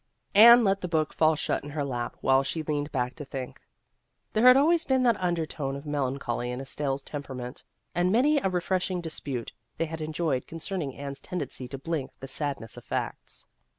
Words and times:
Anne 0.33 0.63
let 0.63 0.81
the 0.81 0.87
book 0.87 1.13
fall 1.13 1.35
shut 1.35 1.63
in 1.63 1.69
her 1.69 1.85
lap 1.85 2.15
while 2.21 2.41
she 2.41 2.63
leaned 2.63 2.91
back 2.91 3.13
to 3.15 3.23
think. 3.23 3.61
There 4.33 4.47
had 4.47 4.57
always 4.57 4.83
been 4.83 5.03
that 5.03 5.15
undertone 5.19 5.75
of 5.75 5.83
melan 5.83 6.17
choly 6.17 6.47
in 6.51 6.59
Estelle's 6.59 7.03
temperament; 7.03 7.63
and 7.93 8.11
many 8.11 8.39
a 8.39 8.49
refreshing 8.49 8.99
dispute 8.99 9.51
had 9.79 9.99
they 9.99 10.03
enjoyed 10.03 10.47
con 10.47 10.57
cerning 10.57 10.97
Anne's 10.97 11.19
tendency 11.21 11.67
to 11.67 11.77
blink 11.77 12.09
the 12.19 12.27
sad 12.27 12.59
ness 12.59 12.77
of 12.77 12.83
facts. 12.83 13.45